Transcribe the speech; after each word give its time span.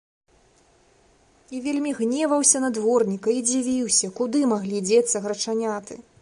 І 1.57 1.59
вельмі 1.65 1.91
гневаўся 1.99 2.57
на 2.65 2.69
дворніка 2.77 3.29
і 3.37 3.45
дзівіўся, 3.51 4.11
куды 4.21 4.43
маглі 4.55 4.83
дзецца 4.91 5.25
грачаняты. 5.29 5.93